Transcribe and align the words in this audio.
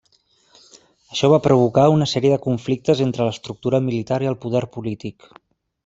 Això 1.15 1.29
va 1.33 1.39
provocar 1.49 1.83
una 1.97 2.09
sèrie 2.13 2.33
de 2.35 2.41
conflictes 2.47 3.05
entre 3.07 3.29
l'estructura 3.31 3.85
militar 3.91 4.21
i 4.27 4.35
el 4.35 4.43
poder 4.47 4.67
polític. 4.79 5.33